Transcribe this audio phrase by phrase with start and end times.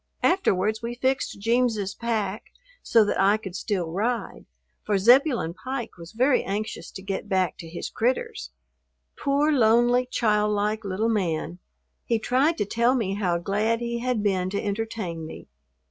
[0.23, 2.45] Afterwards we fixed "Jeems's" pack
[2.81, 4.45] so that I could still ride,
[4.83, 8.49] for Zebulon Pike was very anxious to get back to his "critters."
[9.15, 11.59] Poor, lonely, childlike little man!
[12.03, 15.47] He tried to tell me how glad he had been to entertain me.